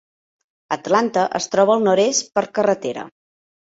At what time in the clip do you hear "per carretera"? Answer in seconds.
2.39-3.05